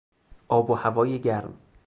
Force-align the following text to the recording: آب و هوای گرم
آب 0.47 0.69
و 0.69 0.73
هوای 0.73 1.19
گرم 1.19 1.53